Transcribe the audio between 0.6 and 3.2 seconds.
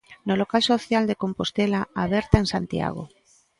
social de Compostela Aberta en Santiago.